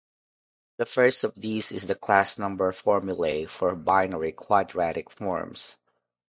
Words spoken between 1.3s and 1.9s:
these is